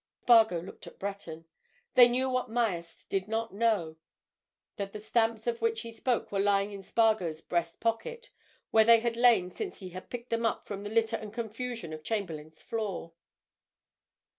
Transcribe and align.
Spargo 0.21 0.59
looked 0.59 0.87
at 0.87 0.97
Breton. 0.97 1.45
They 1.93 2.07
knew 2.07 2.27
what 2.27 2.49
Myerst 2.49 3.07
did 3.07 3.27
not 3.27 3.53
know—that 3.53 4.93
the 4.93 4.99
stamps 4.99 5.45
of 5.45 5.61
which 5.61 5.81
he 5.81 5.91
spoke 5.91 6.31
were 6.31 6.39
lying 6.39 6.71
in 6.71 6.81
Spargo's 6.81 7.39
breast 7.39 7.79
pocket, 7.79 8.31
where 8.71 8.83
they 8.83 9.01
had 9.01 9.15
lain 9.15 9.51
since 9.53 9.77
he 9.77 9.89
had 9.89 10.09
picked 10.09 10.31
them 10.31 10.43
up 10.43 10.65
from 10.65 10.81
the 10.81 10.89
litter 10.89 11.17
and 11.17 11.31
confusion 11.31 11.93
of 11.93 12.01
Chamberlayne's 12.03 12.63
floor. 12.63 13.13